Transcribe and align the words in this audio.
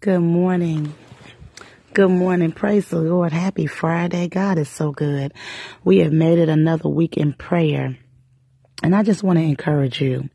Good 0.00 0.20
morning. 0.20 0.94
Good 1.92 2.12
morning. 2.12 2.52
Praise 2.52 2.86
the 2.86 3.00
Lord. 3.00 3.32
Happy 3.32 3.66
Friday. 3.66 4.28
God 4.28 4.56
is 4.56 4.68
so 4.68 4.92
good. 4.92 5.34
We 5.82 5.98
have 5.98 6.12
made 6.12 6.38
it 6.38 6.48
another 6.48 6.88
week 6.88 7.16
in 7.16 7.32
prayer. 7.32 7.98
And 8.80 8.94
I 8.94 9.02
just 9.02 9.24
want 9.24 9.40
to 9.40 9.44
encourage 9.44 10.00
you 10.00 10.30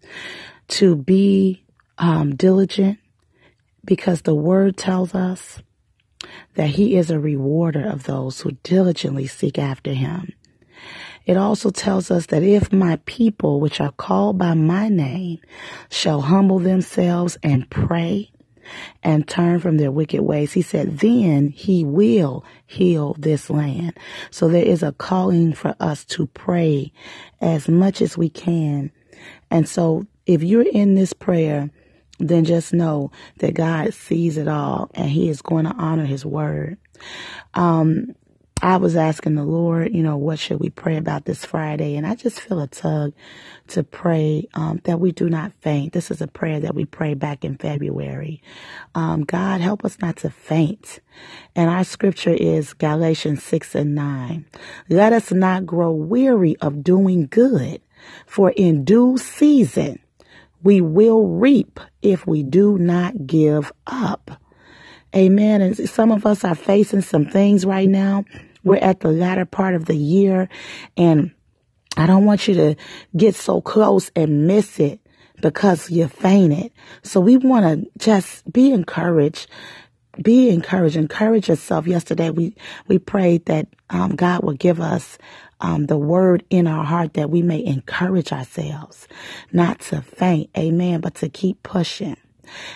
to 0.67 0.97
be 0.97 1.63
um, 1.97 2.35
diligent 2.35 2.99
because 3.85 4.23
the 4.23 4.35
word 4.35 4.75
tells 4.75 5.15
us 5.15 5.61
that 6.55 6.71
he 6.71 6.97
is 6.97 7.09
a 7.09 7.17
rewarder 7.17 7.87
of 7.87 8.03
those 8.03 8.41
who 8.41 8.57
diligently 8.63 9.27
seek 9.27 9.57
after 9.57 9.93
him. 9.93 10.33
It 11.25 11.37
also 11.37 11.69
tells 11.69 12.11
us 12.11 12.25
that 12.25 12.43
if 12.43 12.73
my 12.73 12.97
people, 13.05 13.61
which 13.61 13.79
are 13.79 13.93
called 13.93 14.37
by 14.37 14.55
my 14.55 14.89
name, 14.89 15.39
shall 15.89 16.19
humble 16.19 16.59
themselves 16.59 17.37
and 17.41 17.69
pray 17.69 18.29
and 19.03 19.27
turn 19.27 19.59
from 19.59 19.77
their 19.77 19.91
wicked 19.91 20.21
ways, 20.21 20.53
he 20.53 20.61
said, 20.61 20.99
then 20.99 21.49
he 21.49 21.83
will 21.83 22.45
heal 22.65 23.15
this 23.19 23.49
land. 23.49 23.97
So 24.31 24.47
there 24.47 24.65
is 24.65 24.83
a 24.83 24.91
calling 24.93 25.53
for 25.53 25.75
us 25.79 26.05
to 26.05 26.27
pray 26.27 26.91
as 27.41 27.67
much 27.67 28.01
as 28.01 28.17
we 28.17 28.29
can. 28.29 28.91
And 29.51 29.67
so 29.67 30.05
if 30.25 30.43
you're 30.43 30.67
in 30.67 30.95
this 30.95 31.13
prayer, 31.13 31.69
then 32.19 32.45
just 32.45 32.73
know 32.73 33.11
that 33.39 33.53
God 33.53 33.93
sees 33.93 34.37
it 34.37 34.47
all 34.47 34.89
and 34.93 35.09
he 35.09 35.29
is 35.29 35.41
going 35.41 35.65
to 35.65 35.73
honor 35.73 36.05
his 36.05 36.25
word. 36.25 36.77
Um, 37.53 38.15
I 38.63 38.77
was 38.77 38.95
asking 38.95 39.35
the 39.35 39.43
Lord, 39.43 39.93
you 39.93 40.01
know, 40.03 40.15
what 40.15 40.39
should 40.39 40.61
we 40.61 40.69
pray 40.69 40.95
about 40.95 41.25
this 41.25 41.43
Friday? 41.43 41.97
And 41.97 42.07
I 42.07 42.15
just 42.15 42.39
feel 42.39 42.61
a 42.61 42.67
tug 42.67 43.11
to 43.67 43.83
pray 43.83 44.47
um, 44.53 44.79
that 44.85 45.01
we 45.01 45.11
do 45.11 45.29
not 45.29 45.51
faint. 45.59 45.91
This 45.91 46.09
is 46.09 46.21
a 46.21 46.27
prayer 46.27 46.61
that 46.61 46.73
we 46.73 46.85
prayed 46.85 47.19
back 47.19 47.43
in 47.43 47.57
February. 47.57 48.41
Um, 48.95 49.25
God, 49.25 49.59
help 49.59 49.83
us 49.83 49.99
not 49.99 50.15
to 50.17 50.29
faint. 50.29 51.01
And 51.57 51.69
our 51.69 51.83
scripture 51.83 52.31
is 52.31 52.71
Galatians 52.71 53.43
6 53.43 53.75
and 53.75 53.95
9. 53.95 54.45
Let 54.87 55.11
us 55.11 55.33
not 55.33 55.65
grow 55.65 55.91
weary 55.91 56.55
of 56.61 56.85
doing 56.85 57.27
good, 57.27 57.81
for 58.25 58.51
in 58.51 58.85
due 58.85 59.17
season 59.17 59.99
we 60.61 60.79
will 60.79 61.27
reap 61.27 61.81
if 62.01 62.25
we 62.25 62.43
do 62.43 62.77
not 62.77 63.27
give 63.27 63.73
up. 63.87 64.39
Amen. 65.13 65.61
And 65.61 65.89
some 65.89 66.13
of 66.13 66.25
us 66.25 66.45
are 66.45 66.55
facing 66.55 67.01
some 67.01 67.25
things 67.25 67.65
right 67.65 67.89
now 67.89 68.23
we're 68.63 68.77
at 68.77 69.01
the 69.01 69.11
latter 69.11 69.45
part 69.45 69.75
of 69.75 69.85
the 69.85 69.95
year 69.95 70.49
and 70.97 71.31
I 71.95 72.07
don't 72.07 72.25
want 72.25 72.47
you 72.47 72.55
to 72.55 72.75
get 73.15 73.35
so 73.35 73.61
close 73.61 74.11
and 74.15 74.47
miss 74.47 74.79
it 74.79 74.99
because 75.41 75.91
you 75.91 76.07
fainted. 76.07 76.71
So 77.03 77.19
we 77.19 77.37
want 77.37 77.65
to 77.65 77.91
just 77.99 78.51
be 78.51 78.71
encouraged. 78.71 79.47
Be 80.21 80.49
encouraged. 80.49 80.95
Encourage 80.95 81.49
yourself. 81.49 81.85
Yesterday 81.85 82.29
we, 82.31 82.55
we 82.87 82.97
prayed 82.97 83.45
that 83.45 83.67
um, 83.89 84.15
God 84.15 84.43
will 84.43 84.53
give 84.53 84.79
us 84.81 85.17
um, 85.59 85.85
the 85.85 85.97
word 85.97 86.43
in 86.49 86.67
our 86.67 86.83
heart 86.83 87.13
that 87.13 87.29
we 87.29 87.41
may 87.41 87.63
encourage 87.63 88.31
ourselves, 88.31 89.07
not 89.51 89.79
to 89.81 90.01
faint. 90.01 90.49
Amen. 90.57 91.01
But 91.01 91.15
to 91.15 91.29
keep 91.29 91.61
pushing. 91.63 92.17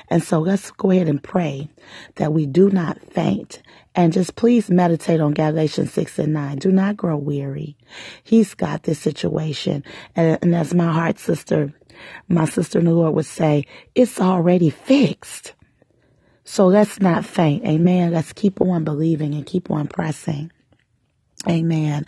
And 0.10 0.24
so 0.24 0.40
let's 0.40 0.72
go 0.72 0.92
ahead 0.92 1.08
and 1.08 1.22
pray 1.22 1.70
that 2.16 2.34
we 2.34 2.46
do 2.46 2.70
not 2.70 3.00
faint 3.02 3.62
and 3.96 4.14
just 4.14 4.36
please 4.36 4.70
meditate 4.70 5.20
on 5.20 5.34
Galatians 5.34 5.92
6 5.94 6.20
and 6.20 6.34
9. 6.34 6.60
Do 6.60 6.72
not 6.72 6.98
grow 6.98 7.18
weary. 7.18 7.76
He's 8.24 8.54
got 8.54 8.84
this 8.84 9.00
situation. 9.00 9.84
And, 10.16 10.38
and 10.42 10.56
as 10.56 10.74
my 10.74 10.92
heart 10.92 11.18
sister, 11.20 11.74
my 12.28 12.46
sister 12.46 12.80
in 12.80 12.86
the 12.86 12.94
Lord 12.94 13.16
would 13.16 13.26
say, 13.26 13.66
it's 13.96 14.22
already 14.22 14.70
fixed. 14.70 15.54
So 16.44 16.68
let's 16.68 17.02
not 17.02 17.26
faint. 17.26 17.66
Amen. 17.66 18.14
Let's 18.14 18.34
keep 18.34 18.62
on 18.62 18.84
believing 18.84 19.34
and 19.34 19.46
keep 19.46 19.70
on 19.72 19.88
pressing. 19.88 20.52
Amen. 21.50 22.06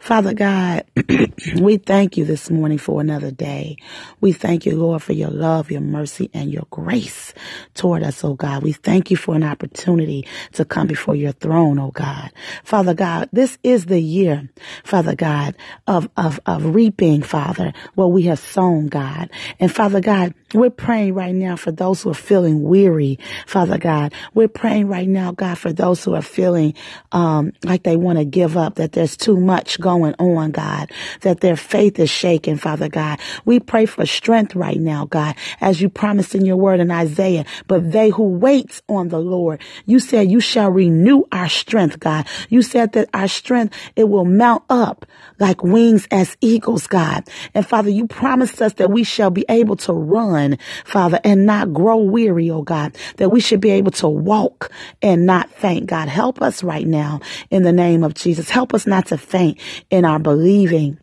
Father 0.00 0.34
God, 0.34 0.84
we 1.60 1.76
thank 1.78 2.16
you 2.16 2.24
this 2.24 2.50
morning 2.50 2.78
for 2.78 3.00
another 3.00 3.32
day. 3.32 3.76
We 4.20 4.32
thank 4.32 4.66
you, 4.66 4.76
Lord, 4.76 5.02
for 5.02 5.12
your 5.12 5.30
love, 5.30 5.70
your 5.70 5.82
mercy, 5.82 6.30
and 6.34 6.52
your 6.52 6.66
grace 6.70 7.34
toward 7.74 8.02
us, 8.02 8.24
oh 8.24 8.34
God. 8.34 8.62
We 8.62 8.72
thank 8.72 9.10
you 9.10 9.18
for 9.18 9.34
an 9.34 9.44
opportunity 9.44 10.26
to 10.52 10.64
come 10.64 10.86
before 10.86 11.16
your 11.16 11.32
throne, 11.32 11.78
oh 11.80 11.90
God. 11.90 12.32
Father 12.64 12.94
God, 12.94 13.28
this 13.32 13.58
is 13.62 13.86
the 13.86 14.00
year, 14.00 14.48
Father 14.84 15.16
God, 15.16 15.56
of, 15.86 16.08
of, 16.16 16.40
of 16.46 16.74
reaping, 16.74 17.22
Father, 17.22 17.74
what 17.94 18.12
we 18.12 18.22
have 18.24 18.40
sown, 18.40 18.88
God. 18.88 19.30
And 19.60 19.72
Father 19.72 20.00
God, 20.00 20.34
we're 20.54 20.70
praying 20.70 21.14
right 21.14 21.34
now 21.34 21.56
for 21.56 21.72
those 21.72 22.02
who 22.02 22.10
are 22.10 22.14
feeling 22.14 22.62
weary, 22.62 23.18
Father 23.46 23.78
God. 23.78 24.14
We're 24.34 24.48
praying 24.48 24.88
right 24.88 25.08
now, 25.08 25.32
God, 25.32 25.58
for 25.58 25.72
those 25.72 26.04
who 26.04 26.14
are 26.14 26.22
feeling 26.22 26.74
um, 27.12 27.52
like 27.64 27.82
they 27.82 27.96
want 27.96 28.18
to 28.18 28.24
give 28.24 28.56
up, 28.56 28.74
that 28.82 28.92
there's 28.92 29.16
too 29.16 29.38
much 29.38 29.80
going 29.80 30.14
on, 30.18 30.50
God, 30.50 30.90
that 31.20 31.40
their 31.40 31.54
faith 31.54 32.00
is 32.00 32.10
shaken, 32.10 32.56
Father 32.58 32.88
God. 32.88 33.20
We 33.44 33.60
pray 33.60 33.86
for 33.86 34.04
strength 34.04 34.56
right 34.56 34.78
now, 34.78 35.06
God, 35.06 35.36
as 35.60 35.80
you 35.80 35.88
promised 35.88 36.34
in 36.34 36.44
your 36.44 36.56
word 36.56 36.80
in 36.80 36.90
Isaiah. 36.90 37.44
But 37.68 37.92
they 37.92 38.10
who 38.10 38.24
wait 38.24 38.82
on 38.88 39.08
the 39.08 39.20
Lord, 39.20 39.60
you 39.86 40.00
said 40.00 40.30
you 40.30 40.40
shall 40.40 40.70
renew 40.70 41.22
our 41.30 41.48
strength, 41.48 42.00
God. 42.00 42.26
You 42.48 42.62
said 42.62 42.92
that 42.94 43.08
our 43.14 43.28
strength, 43.28 43.76
it 43.94 44.08
will 44.08 44.24
mount 44.24 44.64
up 44.68 45.06
like 45.38 45.62
wings 45.62 46.08
as 46.10 46.36
eagles, 46.40 46.88
God. 46.88 47.28
And 47.54 47.66
Father, 47.66 47.90
you 47.90 48.08
promised 48.08 48.60
us 48.60 48.74
that 48.74 48.90
we 48.90 49.04
shall 49.04 49.30
be 49.30 49.44
able 49.48 49.76
to 49.76 49.92
run 49.92 50.58
Father, 50.84 51.20
and 51.24 51.46
not 51.46 51.72
grow 51.72 51.98
weary, 51.98 52.50
oh 52.50 52.62
God, 52.62 52.96
that 53.16 53.30
we 53.30 53.40
should 53.40 53.60
be 53.60 53.70
able 53.70 53.90
to 53.92 54.08
walk 54.08 54.70
and 55.00 55.26
not 55.26 55.50
faint. 55.50 55.86
God, 55.86 56.08
help 56.08 56.42
us 56.42 56.62
right 56.62 56.86
now 56.86 57.20
in 57.50 57.62
the 57.62 57.72
name 57.72 58.04
of 58.04 58.14
Jesus. 58.14 58.50
Help 58.50 58.71
us 58.74 58.86
not 58.86 59.06
to 59.06 59.18
faint 59.18 59.58
in 59.90 60.04
our 60.04 60.18
believing 60.18 60.98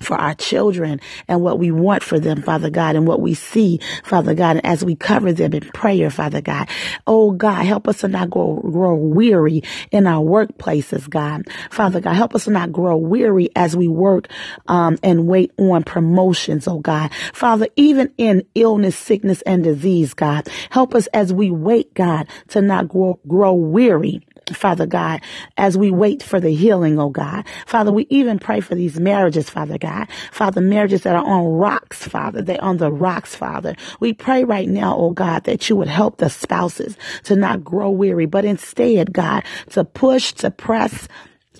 for 0.00 0.16
our 0.16 0.34
children 0.34 1.00
and 1.28 1.40
what 1.40 1.58
we 1.58 1.70
want 1.70 2.02
for 2.02 2.20
them, 2.20 2.42
Father 2.42 2.70
God, 2.70 2.96
and 2.96 3.06
what 3.06 3.20
we 3.20 3.34
see, 3.34 3.80
Father 4.04 4.34
God, 4.34 4.56
and 4.56 4.66
as 4.66 4.84
we 4.84 4.94
cover 4.94 5.32
them 5.32 5.54
in 5.54 5.62
prayer, 5.70 6.10
Father 6.10 6.40
God. 6.40 6.68
Oh 7.06 7.32
God, 7.32 7.64
help 7.64 7.88
us 7.88 8.00
to 8.00 8.08
not 8.08 8.30
grow, 8.30 8.56
grow 8.56 8.94
weary 8.94 9.62
in 9.90 10.06
our 10.06 10.22
workplaces, 10.22 11.08
God. 11.08 11.48
Father 11.70 12.00
God, 12.00 12.14
help 12.14 12.34
us 12.34 12.44
to 12.44 12.50
not 12.50 12.72
grow 12.72 12.96
weary 12.96 13.48
as 13.56 13.76
we 13.76 13.88
work, 13.88 14.28
um, 14.68 14.98
and 15.02 15.26
wait 15.26 15.52
on 15.58 15.82
promotions, 15.82 16.68
oh 16.68 16.78
God. 16.78 17.10
Father, 17.32 17.68
even 17.76 18.12
in 18.18 18.44
illness, 18.54 18.96
sickness, 18.96 19.42
and 19.42 19.64
disease, 19.64 20.14
God, 20.14 20.48
help 20.70 20.94
us 20.94 21.06
as 21.08 21.32
we 21.32 21.50
wait, 21.50 21.94
God, 21.94 22.28
to 22.48 22.60
not 22.60 22.88
grow, 22.88 23.18
grow 23.26 23.54
weary 23.54 24.20
Father 24.52 24.86
God, 24.86 25.20
as 25.56 25.76
we 25.76 25.90
wait 25.90 26.22
for 26.22 26.38
the 26.38 26.54
healing, 26.54 26.98
oh 27.00 27.08
God. 27.08 27.44
Father, 27.66 27.90
we 27.90 28.06
even 28.10 28.38
pray 28.38 28.60
for 28.60 28.74
these 28.74 29.00
marriages, 29.00 29.50
Father 29.50 29.78
God. 29.78 30.06
Father, 30.30 30.60
marriages 30.60 31.02
that 31.02 31.16
are 31.16 31.24
on 31.24 31.46
rocks, 31.46 32.06
Father. 32.06 32.42
They're 32.42 32.62
on 32.62 32.76
the 32.76 32.92
rocks, 32.92 33.34
Father. 33.34 33.74
We 33.98 34.12
pray 34.12 34.44
right 34.44 34.68
now, 34.68 34.96
oh 34.96 35.10
God, 35.10 35.44
that 35.44 35.68
you 35.68 35.76
would 35.76 35.88
help 35.88 36.18
the 36.18 36.30
spouses 36.30 36.96
to 37.24 37.34
not 37.34 37.64
grow 37.64 37.90
weary, 37.90 38.26
but 38.26 38.44
instead, 38.44 39.12
God, 39.12 39.44
to 39.70 39.84
push, 39.84 40.32
to 40.34 40.50
press, 40.50 41.08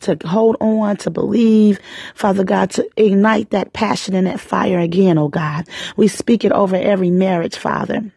to 0.01 0.17
hold 0.25 0.57
on, 0.61 0.97
to 0.99 1.11
believe, 1.11 1.81
Father 2.15 2.45
God, 2.45 2.71
to 2.73 2.89
ignite 2.97 3.51
that 3.51 3.73
passion 3.73 4.15
and 4.15 4.27
that 4.29 4.41
fire 4.41 4.79
again, 4.79 5.19
oh 5.19 5.29
God. 5.29 5.69
We 5.97 6.07
speak 6.07 6.45
it 6.45 6.53
over 6.53 6.77
every 6.77 7.11
marriage, 7.11 7.57
Father 7.57 8.13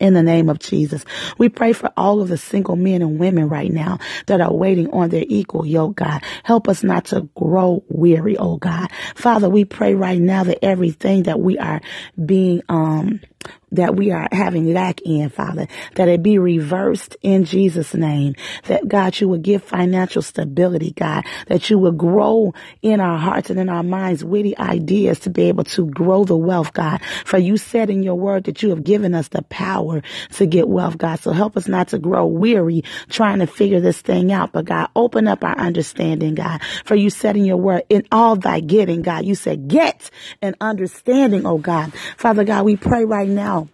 in 0.00 0.14
the 0.14 0.22
name 0.22 0.48
of 0.48 0.58
Jesus. 0.58 1.04
We 1.38 1.48
pray 1.48 1.72
for 1.72 1.90
all 1.96 2.20
of 2.20 2.28
the 2.28 2.36
single 2.36 2.76
men 2.76 3.02
and 3.02 3.18
women 3.18 3.48
right 3.48 3.70
now 3.70 3.98
that 4.26 4.40
are 4.40 4.52
waiting 4.52 4.90
on 4.92 5.08
their 5.08 5.24
equal 5.26 5.66
yoke, 5.66 5.96
God. 5.96 6.22
Help 6.44 6.68
us 6.68 6.82
not 6.82 7.06
to 7.06 7.28
grow 7.34 7.82
weary, 7.88 8.36
oh 8.36 8.56
God. 8.56 8.90
Father, 9.14 9.48
we 9.48 9.64
pray 9.64 9.94
right 9.94 10.20
now 10.20 10.44
that 10.44 10.64
everything 10.64 11.24
that 11.24 11.40
we 11.40 11.58
are 11.58 11.80
being, 12.24 12.62
um, 12.68 13.20
that 13.72 13.96
we 13.96 14.10
are 14.10 14.28
having 14.32 14.72
lack 14.72 15.00
in, 15.02 15.28
Father, 15.28 15.66
that 15.94 16.08
it 16.08 16.22
be 16.22 16.38
reversed 16.38 17.16
in 17.22 17.44
Jesus' 17.44 17.94
name. 17.94 18.34
That 18.64 18.88
God, 18.88 19.18
you 19.20 19.28
would 19.28 19.42
give 19.42 19.62
financial 19.62 20.22
stability, 20.22 20.92
God, 20.92 21.24
that 21.46 21.68
you 21.70 21.78
would 21.78 21.98
grow 21.98 22.54
in 22.82 23.00
our 23.00 23.18
hearts 23.18 23.50
and 23.50 23.58
in 23.58 23.68
our 23.68 23.82
minds 23.82 24.24
witty 24.24 24.56
ideas 24.58 25.20
to 25.20 25.30
be 25.30 25.44
able 25.44 25.64
to 25.64 25.86
grow 25.86 26.24
the 26.24 26.36
wealth, 26.36 26.72
God. 26.72 27.00
For 27.24 27.38
you 27.38 27.56
said 27.56 27.90
in 27.90 28.02
your 28.02 28.14
word 28.14 28.44
that 28.44 28.62
you 28.62 28.70
have 28.70 28.84
given 28.84 29.14
us 29.14 29.28
the 29.28 29.42
power 29.42 30.02
to 30.32 30.46
get 30.46 30.68
wealth, 30.68 30.98
God. 30.98 31.20
So 31.20 31.32
help 31.32 31.56
us 31.56 31.68
not 31.68 31.88
to 31.88 31.98
grow 31.98 32.26
weary 32.26 32.82
trying 33.08 33.40
to 33.40 33.46
figure 33.46 33.80
this 33.80 34.00
thing 34.00 34.32
out. 34.32 34.52
But 34.52 34.66
God, 34.66 34.88
open 34.96 35.28
up 35.28 35.44
our 35.44 35.56
understanding, 35.58 36.34
God. 36.34 36.62
For 36.84 36.94
you 36.94 37.10
said 37.10 37.36
in 37.36 37.44
your 37.44 37.56
word, 37.56 37.82
in 37.88 38.06
all 38.12 38.36
thy 38.36 38.60
getting, 38.60 39.02
God, 39.02 39.24
you 39.24 39.34
said 39.34 39.68
get 39.68 40.10
an 40.42 40.54
understanding, 40.60 41.46
oh 41.46 41.58
God. 41.58 41.92
Father 42.16 42.44
God, 42.44 42.64
we 42.64 42.76
pray 42.76 43.04
right 43.04 43.28
now 43.28 43.67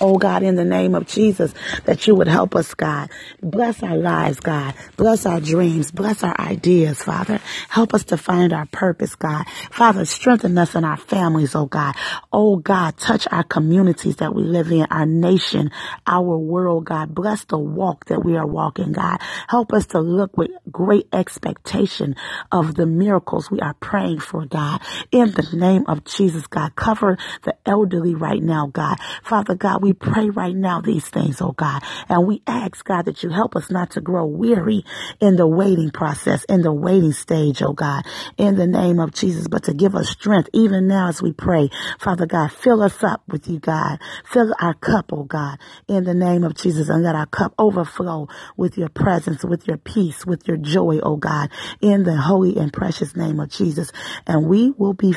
Oh 0.00 0.16
God, 0.16 0.42
in 0.44 0.54
the 0.54 0.64
name 0.64 0.94
of 0.94 1.06
Jesus, 1.06 1.52
that 1.84 2.06
you 2.06 2.14
would 2.14 2.28
help 2.28 2.54
us, 2.54 2.72
God. 2.74 3.10
Bless 3.42 3.82
our 3.82 3.96
lives, 3.96 4.38
God. 4.38 4.74
Bless 4.96 5.26
our 5.26 5.40
dreams. 5.40 5.90
Bless 5.90 6.22
our 6.22 6.38
ideas, 6.38 7.02
Father. 7.02 7.40
Help 7.68 7.94
us 7.94 8.04
to 8.04 8.16
find 8.16 8.52
our 8.52 8.66
purpose, 8.66 9.16
God. 9.16 9.46
Father, 9.72 10.04
strengthen 10.04 10.56
us 10.56 10.76
in 10.76 10.84
our 10.84 10.96
families, 10.96 11.56
oh 11.56 11.66
God. 11.66 11.96
Oh 12.32 12.56
God, 12.56 12.96
touch 12.96 13.26
our 13.32 13.42
communities 13.42 14.16
that 14.16 14.34
we 14.34 14.42
live 14.44 14.70
in, 14.70 14.86
our 14.90 15.06
nation, 15.06 15.72
our 16.06 16.38
world, 16.38 16.84
God. 16.84 17.14
Bless 17.14 17.44
the 17.44 17.58
walk 17.58 18.04
that 18.06 18.24
we 18.24 18.36
are 18.36 18.46
walking, 18.46 18.92
God. 18.92 19.18
Help 19.48 19.72
us 19.72 19.86
to 19.86 20.00
look 20.00 20.36
with 20.36 20.50
great 20.70 21.08
expectation 21.12 22.14
of 22.52 22.76
the 22.76 22.86
miracles 22.86 23.50
we 23.50 23.60
are 23.60 23.74
praying 23.74 24.20
for, 24.20 24.46
God. 24.46 24.80
In 25.10 25.32
the 25.32 25.48
name 25.56 25.84
of 25.88 26.04
Jesus, 26.04 26.46
God, 26.46 26.76
cover 26.76 27.18
the 27.42 27.56
elderly 27.66 28.14
right 28.14 28.42
now, 28.42 28.68
God. 28.68 28.98
Father 29.22 29.54
God, 29.54 29.82
we 29.88 29.94
pray 29.94 30.28
right 30.28 30.54
now 30.54 30.82
these 30.82 31.08
things, 31.08 31.40
oh 31.40 31.52
God. 31.52 31.82
And 32.10 32.26
we 32.26 32.42
ask, 32.46 32.84
God, 32.84 33.06
that 33.06 33.22
you 33.22 33.30
help 33.30 33.56
us 33.56 33.70
not 33.70 33.92
to 33.92 34.02
grow 34.02 34.26
weary 34.26 34.84
in 35.18 35.36
the 35.36 35.46
waiting 35.46 35.90
process, 35.90 36.44
in 36.44 36.60
the 36.60 36.74
waiting 36.74 37.12
stage, 37.12 37.62
oh 37.62 37.72
God. 37.72 38.04
In 38.36 38.56
the 38.56 38.66
name 38.66 38.98
of 38.98 39.14
Jesus, 39.14 39.48
but 39.48 39.64
to 39.64 39.72
give 39.72 39.94
us 39.94 40.10
strength 40.10 40.50
even 40.52 40.88
now 40.88 41.08
as 41.08 41.22
we 41.22 41.32
pray. 41.32 41.70
Father 41.98 42.26
God, 42.26 42.52
fill 42.52 42.82
us 42.82 43.02
up 43.02 43.22
with 43.28 43.48
you, 43.48 43.60
God. 43.60 43.98
Fill 44.26 44.54
our 44.60 44.74
cup, 44.74 45.10
oh 45.10 45.24
God, 45.24 45.58
in 45.86 46.04
the 46.04 46.12
name 46.12 46.44
of 46.44 46.54
Jesus, 46.54 46.90
and 46.90 47.02
let 47.02 47.14
our 47.14 47.24
cup 47.24 47.54
overflow 47.58 48.28
with 48.58 48.76
your 48.76 48.90
presence, 48.90 49.42
with 49.42 49.66
your 49.66 49.78
peace, 49.78 50.26
with 50.26 50.46
your 50.46 50.58
joy, 50.58 51.00
oh 51.02 51.16
God, 51.16 51.48
in 51.80 52.02
the 52.02 52.18
holy 52.18 52.58
and 52.58 52.74
precious 52.74 53.16
name 53.16 53.40
of 53.40 53.48
Jesus. 53.48 53.90
And 54.26 54.48
we 54.48 54.70
will 54.72 54.92
be, 54.92 55.14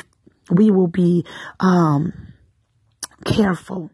we 0.50 0.72
will 0.72 0.88
be, 0.88 1.26
um, 1.60 2.14
careful 3.26 3.92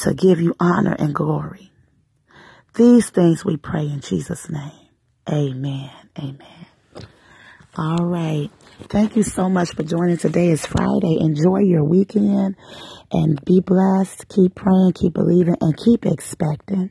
to 0.00 0.14
give 0.14 0.40
you 0.40 0.54
honor 0.60 0.94
and 0.98 1.14
glory. 1.14 1.70
These 2.74 3.10
things 3.10 3.44
we 3.44 3.56
pray 3.56 3.86
in 3.86 4.00
Jesus' 4.00 4.50
name. 4.50 4.88
Amen. 5.28 5.90
Amen. 6.18 6.66
All 7.76 8.06
right. 8.06 8.50
Thank 8.88 9.16
you 9.16 9.22
so 9.22 9.48
much 9.48 9.74
for 9.74 9.82
joining. 9.82 10.16
Today 10.16 10.48
is 10.48 10.64
Friday. 10.64 11.18
Enjoy 11.20 11.58
your 11.58 11.84
weekend 11.84 12.56
and 13.12 13.44
be 13.44 13.60
blessed. 13.60 14.28
Keep 14.28 14.54
praying, 14.54 14.92
keep 14.94 15.14
believing, 15.14 15.56
and 15.60 15.76
keep 15.76 16.06
expecting. 16.06 16.90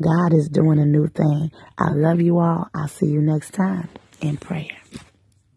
God 0.00 0.32
is 0.32 0.48
doing 0.48 0.78
a 0.78 0.84
new 0.84 1.08
thing. 1.08 1.50
I 1.78 1.90
love 1.90 2.20
you 2.20 2.38
all. 2.38 2.68
I'll 2.74 2.88
see 2.88 3.06
you 3.06 3.20
next 3.20 3.52
time 3.52 3.88
in 4.20 4.36
prayer. 4.36 4.76